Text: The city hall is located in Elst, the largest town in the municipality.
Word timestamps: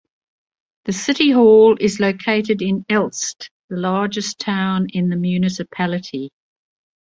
The 0.85 0.93
city 0.93 1.29
hall 1.29 1.77
is 1.79 1.99
located 1.99 2.63
in 2.63 2.87
Elst, 2.89 3.51
the 3.69 3.77
largest 3.77 4.39
town 4.39 4.87
in 4.89 5.09
the 5.09 5.15
municipality. 5.15 6.31